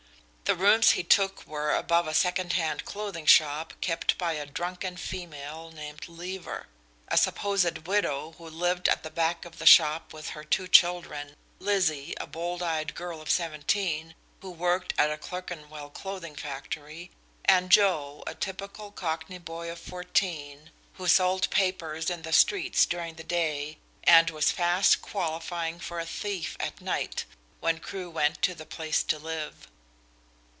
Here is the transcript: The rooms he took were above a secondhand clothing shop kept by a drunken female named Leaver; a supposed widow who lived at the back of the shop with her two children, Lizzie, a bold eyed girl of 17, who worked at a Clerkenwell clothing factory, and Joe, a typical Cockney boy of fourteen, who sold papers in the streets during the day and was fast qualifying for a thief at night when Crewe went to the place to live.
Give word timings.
The 0.43 0.57
rooms 0.57 0.91
he 0.91 1.03
took 1.05 1.47
were 1.47 1.73
above 1.73 2.07
a 2.09 2.13
secondhand 2.13 2.83
clothing 2.83 3.25
shop 3.25 3.71
kept 3.79 4.17
by 4.17 4.33
a 4.33 4.45
drunken 4.45 4.97
female 4.97 5.71
named 5.71 6.09
Leaver; 6.09 6.67
a 7.07 7.15
supposed 7.15 7.87
widow 7.87 8.33
who 8.37 8.49
lived 8.49 8.89
at 8.89 9.01
the 9.01 9.09
back 9.09 9.45
of 9.45 9.59
the 9.59 9.65
shop 9.65 10.11
with 10.11 10.31
her 10.31 10.43
two 10.43 10.67
children, 10.67 11.37
Lizzie, 11.59 12.13
a 12.19 12.27
bold 12.27 12.61
eyed 12.61 12.95
girl 12.95 13.21
of 13.21 13.29
17, 13.29 14.13
who 14.41 14.51
worked 14.51 14.93
at 14.97 15.09
a 15.09 15.17
Clerkenwell 15.17 15.89
clothing 15.89 16.35
factory, 16.35 17.11
and 17.45 17.69
Joe, 17.69 18.21
a 18.27 18.35
typical 18.35 18.91
Cockney 18.91 19.37
boy 19.37 19.71
of 19.71 19.79
fourteen, 19.79 20.71
who 20.95 21.07
sold 21.07 21.49
papers 21.49 22.09
in 22.09 22.23
the 22.23 22.33
streets 22.33 22.85
during 22.85 23.13
the 23.13 23.23
day 23.23 23.77
and 24.03 24.29
was 24.31 24.51
fast 24.51 25.01
qualifying 25.01 25.79
for 25.79 25.97
a 25.97 26.05
thief 26.05 26.57
at 26.59 26.81
night 26.81 27.23
when 27.61 27.79
Crewe 27.79 28.09
went 28.09 28.41
to 28.41 28.53
the 28.53 28.65
place 28.65 29.01
to 29.03 29.17
live. 29.17 29.69